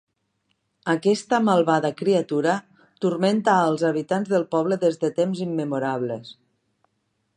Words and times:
Aquesta 0.93 1.39
malvada 1.49 1.91
criatura 1.99 2.55
turmenta 3.05 3.59
als 3.67 3.85
habitants 3.91 4.33
del 4.35 4.47
poble 4.57 4.79
des 4.85 4.99
de 5.05 5.13
temps 5.21 5.45
immemorables. 5.47 6.33